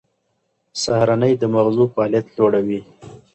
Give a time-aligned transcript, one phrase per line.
[0.81, 2.81] سهارنۍ د مغزو فعالیت لوړوي.